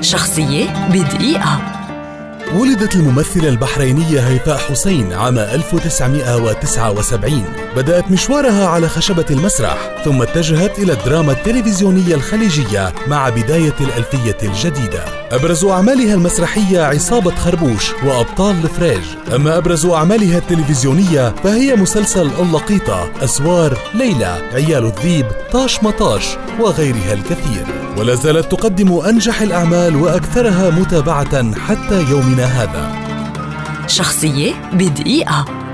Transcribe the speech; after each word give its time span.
شخصية 0.00 0.88
بدقيقة. 0.92 1.79
ولدت 2.54 2.96
الممثلة 2.96 3.48
البحرينية 3.48 4.20
هيفاء 4.20 4.58
حسين 4.58 5.12
عام 5.12 5.38
1979 5.38 7.44
بدأت 7.76 8.10
مشوارها 8.10 8.66
على 8.66 8.88
خشبة 8.88 9.24
المسرح 9.30 10.02
ثم 10.04 10.22
اتجهت 10.22 10.78
إلى 10.78 10.92
الدراما 10.92 11.32
التلفزيونية 11.32 12.14
الخليجية 12.14 12.92
مع 13.06 13.28
بداية 13.28 13.74
الألفية 13.80 14.36
الجديدة. 14.42 15.04
أبرز 15.32 15.64
أعمالها 15.64 16.14
المسرحية 16.14 16.82
عصابة 16.82 17.34
خربوش 17.34 17.92
وأبطال 18.04 18.56
الفريج. 18.64 19.02
أما 19.34 19.56
أبرز 19.56 19.86
أعمالها 19.86 20.38
التلفزيونية 20.38 21.34
فهي 21.44 21.76
مسلسل 21.76 22.30
اللقيطة 22.40 23.10
أسوار 23.24 23.78
ليلى 23.94 24.50
عيال 24.52 24.84
الذيب 24.84 25.26
طاش 25.52 25.82
مطاش 25.82 26.24
وغيرها 26.60 27.12
الكثير. 27.12 27.66
ولا 27.96 28.14
زالت 28.14 28.52
تقدم 28.52 28.98
أنجح 28.98 29.42
الأعمال 29.42 29.96
وأكثرها 29.96 30.70
متابعة 30.70 31.54
حتى 31.54 32.04
يومنا 32.10 32.39
هذا؟ 32.44 32.92
شخصية 33.86 34.52
بدقيقة. 34.72 35.69